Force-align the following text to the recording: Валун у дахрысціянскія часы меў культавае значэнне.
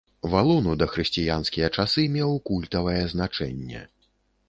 Валун 0.35 0.69
у 0.71 0.73
дахрысціянскія 0.83 1.69
часы 1.77 2.09
меў 2.17 2.35
культавае 2.53 3.01
значэнне. 3.15 3.89